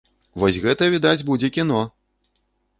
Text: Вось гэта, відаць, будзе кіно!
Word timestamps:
Вось 0.43 0.57
гэта, 0.63 0.87
відаць, 0.95 1.25
будзе 1.29 1.53
кіно! 1.61 1.85